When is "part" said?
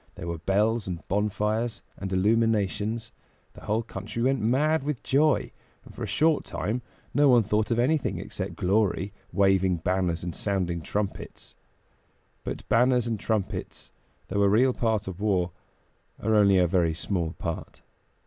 14.73-15.07, 17.37-17.83